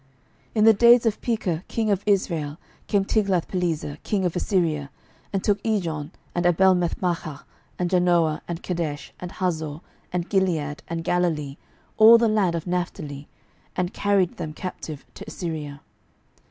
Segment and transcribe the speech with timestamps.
[0.01, 0.09] 12:015:029
[0.55, 2.57] In the days of Pekah king of Israel
[2.87, 4.89] came Tiglathpileser king of Assyria,
[5.31, 7.43] and took Ijon, and Abelbethmaachah,
[7.77, 9.79] and Janoah, and Kedesh, and Hazor,
[10.11, 11.57] and Gilead, and Galilee,
[11.97, 13.27] all the land of Naphtali,
[13.75, 15.81] and carried them captive to Assyria.